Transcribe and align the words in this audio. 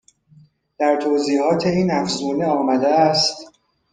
در 0.77 0.95
توضیحات 1.01 1.65
این 1.65 1.91
افزونه 1.91 2.45
آمده 2.45 2.87
است 2.87 3.47